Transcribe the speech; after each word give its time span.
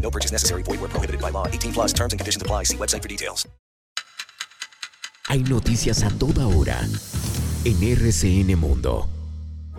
No 0.00 0.10
purchase 0.10 0.32
necessary. 0.32 0.62
Void 0.62 0.80
where 0.80 0.88
prohibited 0.88 1.20
by 1.20 1.30
law. 1.30 1.46
18 1.46 1.72
plus 1.72 1.92
terms 1.92 2.12
and 2.14 2.18
conditions 2.18 2.40
apply. 2.40 2.64
See 2.64 2.76
website 2.78 3.02
for 3.02 3.08
details. 3.08 3.46
Hay 5.28 5.42
noticias 5.42 6.02
a 6.04 6.10
toda 6.10 6.46
hora 6.46 6.80
en 7.64 7.82
RCN 7.82 8.56
Mundo. 8.56 9.17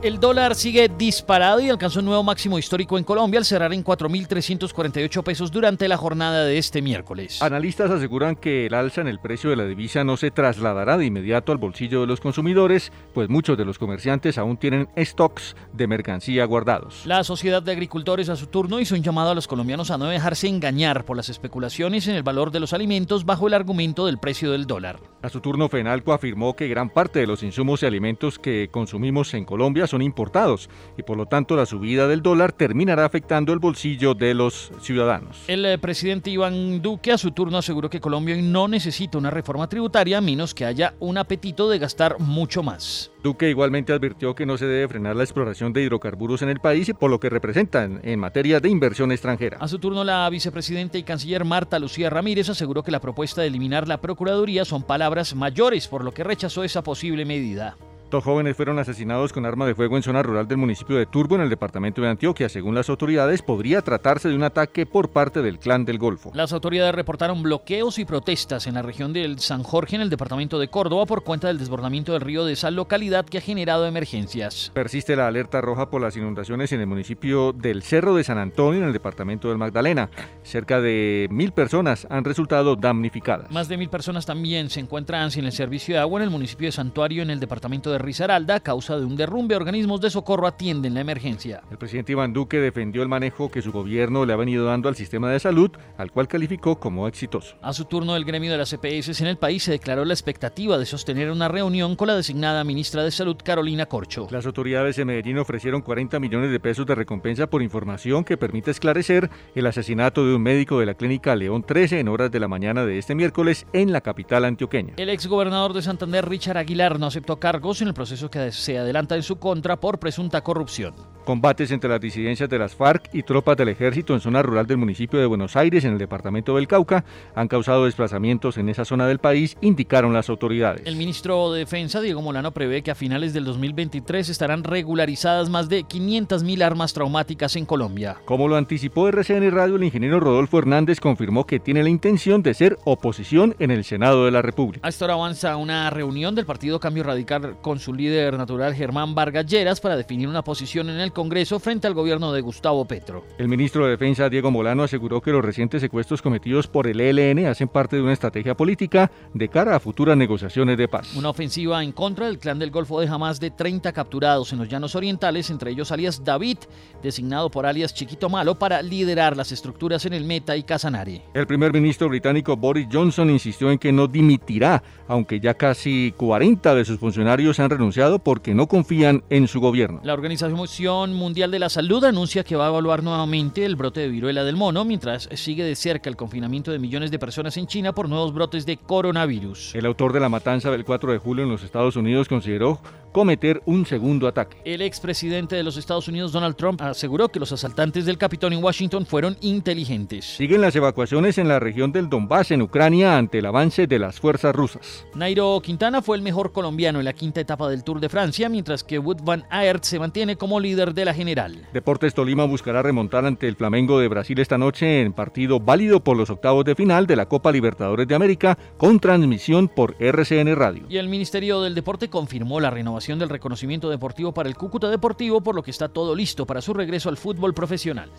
El 0.00 0.20
dólar 0.20 0.54
sigue 0.54 0.88
disparado 0.88 1.58
y 1.58 1.68
alcanzó 1.68 1.98
un 1.98 2.04
nuevo 2.04 2.22
máximo 2.22 2.56
histórico 2.56 2.98
en 2.98 3.02
Colombia 3.02 3.38
al 3.38 3.44
cerrar 3.44 3.72
en 3.72 3.82
4.348 3.82 5.24
pesos 5.24 5.50
durante 5.50 5.88
la 5.88 5.96
jornada 5.96 6.44
de 6.44 6.56
este 6.56 6.80
miércoles. 6.82 7.42
Analistas 7.42 7.90
aseguran 7.90 8.36
que 8.36 8.66
el 8.66 8.74
alza 8.74 9.00
en 9.00 9.08
el 9.08 9.18
precio 9.18 9.50
de 9.50 9.56
la 9.56 9.64
divisa 9.64 10.04
no 10.04 10.16
se 10.16 10.30
trasladará 10.30 10.98
de 10.98 11.06
inmediato 11.06 11.50
al 11.50 11.58
bolsillo 11.58 12.00
de 12.00 12.06
los 12.06 12.20
consumidores, 12.20 12.92
pues 13.12 13.28
muchos 13.28 13.58
de 13.58 13.64
los 13.64 13.80
comerciantes 13.80 14.38
aún 14.38 14.56
tienen 14.56 14.88
stocks 14.96 15.56
de 15.72 15.88
mercancía 15.88 16.44
guardados. 16.44 17.04
La 17.04 17.24
Sociedad 17.24 17.60
de 17.60 17.72
Agricultores 17.72 18.28
a 18.28 18.36
su 18.36 18.46
turno 18.46 18.78
hizo 18.78 18.94
un 18.94 19.02
llamado 19.02 19.30
a 19.30 19.34
los 19.34 19.48
colombianos 19.48 19.90
a 19.90 19.98
no 19.98 20.06
dejarse 20.06 20.46
engañar 20.46 21.04
por 21.06 21.16
las 21.16 21.28
especulaciones 21.28 22.06
en 22.06 22.14
el 22.14 22.22
valor 22.22 22.52
de 22.52 22.60
los 22.60 22.72
alimentos 22.72 23.24
bajo 23.24 23.48
el 23.48 23.54
argumento 23.54 24.06
del 24.06 24.18
precio 24.18 24.52
del 24.52 24.68
dólar. 24.68 25.00
A 25.20 25.28
su 25.28 25.40
turno, 25.40 25.68
Fenalco 25.68 26.12
afirmó 26.12 26.54
que 26.54 26.68
gran 26.68 26.90
parte 26.90 27.18
de 27.18 27.26
los 27.26 27.42
insumos 27.42 27.82
y 27.82 27.86
alimentos 27.86 28.38
que 28.38 28.68
consumimos 28.70 29.34
en 29.34 29.44
Colombia 29.44 29.88
son 29.88 30.00
importados 30.00 30.70
y 30.96 31.02
por 31.02 31.16
lo 31.16 31.26
tanto 31.26 31.56
la 31.56 31.66
subida 31.66 32.06
del 32.06 32.22
dólar 32.22 32.52
terminará 32.52 33.04
afectando 33.04 33.52
el 33.52 33.58
bolsillo 33.58 34.14
de 34.14 34.34
los 34.34 34.70
ciudadanos. 34.80 35.42
El 35.48 35.66
eh, 35.66 35.76
presidente 35.76 36.30
Iván 36.30 36.80
Duque 36.82 37.10
a 37.10 37.18
su 37.18 37.32
turno 37.32 37.58
aseguró 37.58 37.90
que 37.90 38.00
Colombia 38.00 38.36
no 38.40 38.68
necesita 38.68 39.18
una 39.18 39.30
reforma 39.30 39.68
tributaria 39.68 40.18
a 40.18 40.20
menos 40.20 40.54
que 40.54 40.64
haya 40.64 40.94
un 41.00 41.18
apetito 41.18 41.68
de 41.68 41.80
gastar 41.80 42.20
mucho 42.20 42.62
más. 42.62 43.10
Duque 43.20 43.50
igualmente 43.50 43.92
advirtió 43.92 44.36
que 44.36 44.46
no 44.46 44.56
se 44.56 44.66
debe 44.66 44.86
frenar 44.86 45.16
la 45.16 45.24
exploración 45.24 45.72
de 45.72 45.82
hidrocarburos 45.82 46.42
en 46.42 46.50
el 46.50 46.60
país 46.60 46.88
y 46.88 46.94
por 46.94 47.10
lo 47.10 47.18
que 47.18 47.28
representan 47.28 48.00
en 48.04 48.20
materia 48.20 48.60
de 48.60 48.68
inversión 48.68 49.10
extranjera. 49.10 49.58
A 49.60 49.66
su 49.66 49.80
turno, 49.80 50.04
la 50.04 50.30
vicepresidenta 50.30 50.96
y 50.96 51.02
canciller 51.02 51.44
Marta 51.44 51.80
Lucía 51.80 52.08
Ramírez 52.08 52.48
aseguró 52.48 52.84
que 52.84 52.92
la 52.92 53.00
propuesta 53.00 53.40
de 53.40 53.48
eliminar 53.48 53.88
la 53.88 54.00
Procuraduría 54.00 54.64
son 54.64 54.84
palabras 54.84 55.07
mayores, 55.34 55.88
por 55.88 56.04
lo 56.04 56.12
que 56.12 56.24
rechazó 56.24 56.64
esa 56.64 56.82
posible 56.82 57.24
medida. 57.24 57.76
Dos 58.10 58.24
jóvenes 58.24 58.56
fueron 58.56 58.78
asesinados 58.78 59.34
con 59.34 59.44
arma 59.44 59.66
de 59.66 59.74
fuego 59.74 59.94
en 59.98 60.02
zona 60.02 60.22
rural 60.22 60.48
del 60.48 60.56
municipio 60.56 60.96
de 60.96 61.04
Turbo, 61.04 61.34
en 61.34 61.42
el 61.42 61.50
departamento 61.50 62.00
de 62.00 62.08
Antioquia. 62.08 62.48
Según 62.48 62.74
las 62.74 62.88
autoridades, 62.88 63.42
podría 63.42 63.82
tratarse 63.82 64.30
de 64.30 64.34
un 64.34 64.44
ataque 64.44 64.86
por 64.86 65.10
parte 65.10 65.42
del 65.42 65.58
clan 65.58 65.84
del 65.84 65.98
Golfo. 65.98 66.30
Las 66.32 66.54
autoridades 66.54 66.94
reportaron 66.94 67.42
bloqueos 67.42 67.98
y 67.98 68.06
protestas 68.06 68.66
en 68.66 68.76
la 68.76 68.82
región 68.82 69.12
del 69.12 69.40
San 69.40 69.62
Jorge, 69.62 69.96
en 69.96 70.00
el 70.00 70.08
departamento 70.08 70.58
de 70.58 70.68
Córdoba, 70.68 71.04
por 71.04 71.22
cuenta 71.22 71.48
del 71.48 71.58
desbordamiento 71.58 72.12
del 72.12 72.22
río 72.22 72.46
de 72.46 72.54
esa 72.54 72.70
localidad 72.70 73.26
que 73.26 73.36
ha 73.36 73.42
generado 73.42 73.84
emergencias. 73.84 74.70
Persiste 74.72 75.14
la 75.14 75.26
alerta 75.26 75.60
roja 75.60 75.90
por 75.90 76.00
las 76.00 76.16
inundaciones 76.16 76.72
en 76.72 76.80
el 76.80 76.86
municipio 76.86 77.52
del 77.52 77.82
Cerro 77.82 78.14
de 78.14 78.24
San 78.24 78.38
Antonio, 78.38 78.80
en 78.80 78.86
el 78.86 78.94
departamento 78.94 79.50
del 79.50 79.58
Magdalena. 79.58 80.08
Cerca 80.44 80.80
de 80.80 81.28
mil 81.30 81.52
personas 81.52 82.06
han 82.08 82.24
resultado 82.24 82.74
damnificadas. 82.74 83.50
Más 83.50 83.68
de 83.68 83.76
mil 83.76 83.90
personas 83.90 84.24
también 84.24 84.70
se 84.70 84.80
encuentran 84.80 85.30
sin 85.30 85.44
el 85.44 85.52
servicio 85.52 85.94
de 85.94 86.00
agua 86.00 86.20
en 86.20 86.24
el 86.24 86.30
municipio 86.30 86.68
de 86.68 86.72
Santuario, 86.72 87.22
en 87.22 87.28
el 87.28 87.38
departamento 87.38 87.90
de 87.90 87.97
Risaralda, 87.98 88.56
a 88.56 88.60
causa 88.60 88.98
de 88.98 89.04
un 89.04 89.16
derrumbe. 89.16 89.56
Organismos 89.56 90.00
de 90.00 90.10
socorro 90.10 90.46
atienden 90.46 90.94
la 90.94 91.00
emergencia. 91.00 91.62
El 91.70 91.78
presidente 91.78 92.12
Iván 92.12 92.32
Duque 92.32 92.58
defendió 92.58 93.02
el 93.02 93.08
manejo 93.08 93.50
que 93.50 93.62
su 93.62 93.72
gobierno 93.72 94.24
le 94.24 94.32
ha 94.32 94.36
venido 94.36 94.64
dando 94.64 94.88
al 94.88 94.96
sistema 94.96 95.30
de 95.30 95.40
salud, 95.40 95.70
al 95.96 96.10
cual 96.10 96.28
calificó 96.28 96.78
como 96.78 97.08
exitoso. 97.08 97.56
A 97.62 97.72
su 97.72 97.84
turno, 97.84 98.16
el 98.16 98.24
gremio 98.24 98.50
de 98.50 98.58
las 98.58 98.72
EPS 98.72 99.20
en 99.20 99.26
el 99.26 99.36
país 99.36 99.62
se 99.62 99.72
declaró 99.72 100.04
la 100.04 100.14
expectativa 100.14 100.78
de 100.78 100.86
sostener 100.86 101.30
una 101.30 101.48
reunión 101.48 101.96
con 101.96 102.08
la 102.08 102.16
designada 102.16 102.64
ministra 102.64 103.02
de 103.02 103.10
Salud, 103.10 103.36
Carolina 103.42 103.86
Corcho. 103.86 104.28
Las 104.30 104.46
autoridades 104.46 104.96
de 104.96 105.04
Medellín 105.04 105.38
ofrecieron 105.38 105.82
40 105.82 106.18
millones 106.20 106.50
de 106.50 106.60
pesos 106.60 106.86
de 106.86 106.94
recompensa 106.94 107.48
por 107.48 107.62
información 107.62 108.24
que 108.24 108.36
permite 108.36 108.70
esclarecer 108.70 109.30
el 109.54 109.66
asesinato 109.66 110.24
de 110.24 110.34
un 110.34 110.42
médico 110.42 110.80
de 110.80 110.86
la 110.86 110.94
clínica 110.94 111.34
León 111.36 111.62
13 111.62 112.00
en 112.00 112.08
horas 112.08 112.30
de 112.30 112.40
la 112.40 112.48
mañana 112.48 112.84
de 112.84 112.98
este 112.98 113.14
miércoles 113.14 113.66
en 113.72 113.92
la 113.92 114.00
capital 114.00 114.44
antioqueña. 114.44 114.94
El 114.96 115.08
exgobernador 115.08 115.72
de 115.72 115.82
Santander, 115.82 116.28
Richard 116.28 116.56
Aguilar, 116.56 116.98
no 116.98 117.06
aceptó 117.06 117.38
cargos 117.38 117.80
en 117.82 117.87
el 117.88 117.94
proceso 117.94 118.30
que 118.30 118.52
se 118.52 118.78
adelanta 118.78 119.16
en 119.16 119.22
su 119.22 119.36
contra 119.36 119.76
por 119.76 119.98
presunta 119.98 120.42
corrupción. 120.42 120.94
Combates 121.28 121.70
entre 121.72 121.90
las 121.90 122.00
disidencias 122.00 122.48
de 122.48 122.58
las 122.58 122.74
FARC 122.74 123.10
y 123.12 123.22
tropas 123.22 123.54
del 123.54 123.68
ejército 123.68 124.14
en 124.14 124.20
zona 124.20 124.40
rural 124.40 124.66
del 124.66 124.78
municipio 124.78 125.20
de 125.20 125.26
Buenos 125.26 125.56
Aires, 125.56 125.84
en 125.84 125.92
el 125.92 125.98
departamento 125.98 126.56
del 126.56 126.66
Cauca, 126.66 127.04
han 127.34 127.48
causado 127.48 127.84
desplazamientos 127.84 128.56
en 128.56 128.70
esa 128.70 128.86
zona 128.86 129.06
del 129.06 129.18
país, 129.18 129.58
indicaron 129.60 130.14
las 130.14 130.30
autoridades. 130.30 130.86
El 130.86 130.96
ministro 130.96 131.52
de 131.52 131.58
Defensa, 131.58 132.00
Diego 132.00 132.22
Molano, 132.22 132.52
prevé 132.52 132.82
que 132.82 132.92
a 132.92 132.94
finales 132.94 133.34
del 133.34 133.44
2023 133.44 134.26
estarán 134.26 134.64
regularizadas 134.64 135.50
más 135.50 135.68
de 135.68 135.84
500.000 135.84 136.62
armas 136.62 136.94
traumáticas 136.94 137.56
en 137.56 137.66
Colombia. 137.66 138.16
Como 138.24 138.48
lo 138.48 138.56
anticipó 138.56 139.06
RCN 139.08 139.50
Radio, 139.50 139.76
el 139.76 139.84
ingeniero 139.84 140.20
Rodolfo 140.20 140.58
Hernández 140.58 140.98
confirmó 140.98 141.44
que 141.44 141.60
tiene 141.60 141.82
la 141.82 141.90
intención 141.90 142.42
de 142.42 142.54
ser 142.54 142.78
oposición 142.84 143.54
en 143.58 143.70
el 143.70 143.84
Senado 143.84 144.24
de 144.24 144.30
la 144.30 144.40
República. 144.40 144.86
A 144.86 144.88
esta 144.88 145.04
hora 145.04 145.12
avanza 145.12 145.58
una 145.58 145.90
reunión 145.90 146.34
del 146.34 146.46
Partido 146.46 146.80
Cambio 146.80 147.02
Radical 147.02 147.58
con 147.60 147.80
su 147.80 147.92
líder 147.92 148.38
natural 148.38 148.74
Germán 148.74 149.14
Vargas 149.14 149.44
Lleras 149.44 149.78
para 149.78 149.94
definir 149.94 150.26
una 150.26 150.42
posición 150.42 150.88
en 150.88 151.00
el 151.00 151.12
Congreso 151.18 151.58
frente 151.58 151.88
al 151.88 151.94
gobierno 151.94 152.32
de 152.32 152.40
Gustavo 152.40 152.84
Petro. 152.84 153.24
El 153.38 153.48
ministro 153.48 153.84
de 153.84 153.90
Defensa, 153.90 154.28
Diego 154.28 154.52
Molano, 154.52 154.84
aseguró 154.84 155.20
que 155.20 155.32
los 155.32 155.44
recientes 155.44 155.80
secuestros 155.80 156.22
cometidos 156.22 156.68
por 156.68 156.86
el 156.86 157.00
ELN 157.00 157.44
hacen 157.46 157.66
parte 157.66 157.96
de 157.96 158.02
una 158.02 158.12
estrategia 158.12 158.56
política 158.56 159.10
de 159.34 159.48
cara 159.48 159.74
a 159.74 159.80
futuras 159.80 160.16
negociaciones 160.16 160.78
de 160.78 160.86
paz. 160.86 161.16
Una 161.16 161.30
ofensiva 161.30 161.82
en 161.82 161.90
contra 161.90 162.26
del 162.26 162.38
clan 162.38 162.60
del 162.60 162.70
Golfo 162.70 163.00
deja 163.00 163.18
más 163.18 163.40
de 163.40 163.50
30 163.50 163.92
capturados 163.92 164.52
en 164.52 164.60
los 164.60 164.68
llanos 164.68 164.94
orientales, 164.94 165.50
entre 165.50 165.72
ellos 165.72 165.90
alias 165.90 166.22
David, 166.22 166.58
designado 167.02 167.50
por 167.50 167.66
alias 167.66 167.92
Chiquito 167.94 168.28
Malo 168.28 168.56
para 168.56 168.80
liderar 168.80 169.36
las 169.36 169.50
estructuras 169.50 170.06
en 170.06 170.12
el 170.12 170.24
Meta 170.24 170.56
y 170.56 170.62
Casanare. 170.62 171.22
El 171.34 171.48
primer 171.48 171.72
ministro 171.72 172.08
británico 172.08 172.56
Boris 172.56 172.86
Johnson 172.92 173.28
insistió 173.28 173.72
en 173.72 173.80
que 173.80 173.90
no 173.90 174.06
dimitirá, 174.06 174.84
aunque 175.08 175.40
ya 175.40 175.54
casi 175.54 176.14
40 176.16 176.76
de 176.76 176.84
sus 176.84 177.00
funcionarios 177.00 177.58
han 177.58 177.70
renunciado 177.70 178.20
porque 178.20 178.54
no 178.54 178.68
confían 178.68 179.24
en 179.30 179.48
su 179.48 179.58
gobierno. 179.58 179.98
La 180.04 180.14
Organización 180.14 181.07
Mundial 181.14 181.50
de 181.50 181.58
la 181.58 181.68
Salud 181.68 182.04
anuncia 182.04 182.44
que 182.44 182.56
va 182.56 182.66
a 182.66 182.68
evaluar 182.68 183.02
nuevamente 183.02 183.64
el 183.64 183.76
brote 183.76 184.00
de 184.00 184.08
viruela 184.08 184.44
del 184.44 184.56
mono 184.56 184.84
mientras 184.84 185.28
sigue 185.34 185.64
de 185.64 185.74
cerca 185.76 186.08
el 186.10 186.16
confinamiento 186.16 186.70
de 186.70 186.78
millones 186.78 187.10
de 187.10 187.18
personas 187.18 187.56
en 187.56 187.66
China 187.66 187.92
por 187.92 188.08
nuevos 188.08 188.32
brotes 188.32 188.66
de 188.66 188.76
coronavirus. 188.76 189.74
El 189.74 189.86
autor 189.86 190.12
de 190.12 190.20
la 190.20 190.28
matanza 190.28 190.70
del 190.70 190.84
4 190.84 191.12
de 191.12 191.18
julio 191.18 191.44
en 191.44 191.50
los 191.50 191.62
Estados 191.62 191.96
Unidos 191.96 192.28
consideró 192.28 192.80
cometer 193.12 193.62
un 193.66 193.86
segundo 193.86 194.26
ataque. 194.28 194.58
El 194.64 194.82
expresidente 194.82 195.56
de 195.56 195.62
los 195.62 195.76
Estados 195.76 196.08
Unidos, 196.08 196.32
Donald 196.32 196.56
Trump, 196.56 196.80
aseguró 196.82 197.28
que 197.28 197.40
los 197.40 197.52
asaltantes 197.52 198.06
del 198.06 198.18
Capitón 198.18 198.52
en 198.52 198.62
Washington 198.62 199.06
fueron 199.06 199.36
inteligentes. 199.40 200.24
Siguen 200.24 200.60
las 200.60 200.76
evacuaciones 200.76 201.38
en 201.38 201.48
la 201.48 201.58
región 201.58 201.92
del 201.92 202.08
Donbass, 202.08 202.50
en 202.50 202.62
Ucrania, 202.62 203.16
ante 203.16 203.38
el 203.38 203.46
avance 203.46 203.86
de 203.86 203.98
las 203.98 204.20
fuerzas 204.20 204.54
rusas. 204.54 205.06
Nairo 205.14 205.60
Quintana 205.62 206.02
fue 206.02 206.16
el 206.16 206.22
mejor 206.22 206.52
colombiano 206.52 206.98
en 206.98 207.04
la 207.04 207.12
quinta 207.12 207.40
etapa 207.40 207.68
del 207.68 207.84
Tour 207.84 208.00
de 208.00 208.08
Francia, 208.08 208.48
mientras 208.48 208.84
que 208.84 208.98
Wood 208.98 209.22
van 209.22 209.44
Aert 209.50 209.84
se 209.84 209.98
mantiene 209.98 210.36
como 210.36 210.60
líder 210.60 210.94
de 210.94 211.04
la 211.04 211.14
general. 211.14 211.66
Deportes 211.72 212.14
Tolima 212.14 212.44
buscará 212.44 212.82
remontar 212.82 213.24
ante 213.24 213.48
el 213.48 213.56
Flamengo 213.56 213.98
de 213.98 214.08
Brasil 214.08 214.38
esta 214.38 214.58
noche 214.58 215.00
en 215.00 215.12
partido 215.12 215.60
válido 215.60 216.04
por 216.04 216.16
los 216.16 216.30
octavos 216.30 216.64
de 216.64 216.74
final 216.74 217.06
de 217.06 217.16
la 217.16 217.26
Copa 217.26 217.52
Libertadores 217.52 218.06
de 218.06 218.14
América 218.14 218.58
con 218.76 219.00
transmisión 219.00 219.68
por 219.68 219.96
RCN 219.98 220.54
Radio. 220.54 220.84
Y 220.88 220.98
el 220.98 221.08
Ministerio 221.08 221.60
del 221.62 221.74
Deporte 221.74 222.08
confirmó 222.08 222.60
la 222.60 222.70
renovación 222.70 222.98
del 223.16 223.28
reconocimiento 223.28 223.88
deportivo 223.88 224.34
para 224.34 224.48
el 224.48 224.56
Cúcuta 224.56 224.90
Deportivo, 224.90 225.40
por 225.40 225.54
lo 225.54 225.62
que 225.62 225.70
está 225.70 225.88
todo 225.88 226.16
listo 226.16 226.46
para 226.46 226.60
su 226.60 226.74
regreso 226.74 227.08
al 227.08 227.16
fútbol 227.16 227.54
profesional. 227.54 228.10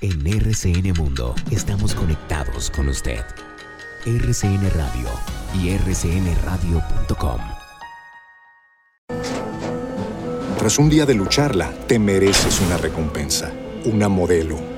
En 0.00 0.24
RCN 0.24 0.92
Mundo 0.96 1.34
estamos 1.50 1.92
conectados 1.92 2.70
con 2.70 2.88
usted. 2.88 3.24
RCN 4.06 4.70
Radio 4.70 5.08
y 5.60 5.76
rcnradio.com. 5.76 7.40
Tras 10.56 10.78
un 10.78 10.88
día 10.88 11.04
de 11.04 11.14
lucharla, 11.14 11.72
te 11.88 11.98
mereces 11.98 12.60
una 12.60 12.76
recompensa, 12.76 13.52
una 13.84 14.08
modelo, 14.08 14.77